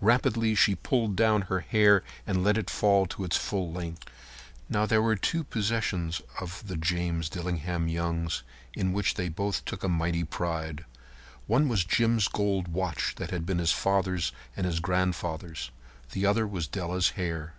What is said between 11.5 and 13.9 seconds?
was Jim's gold watch that had been his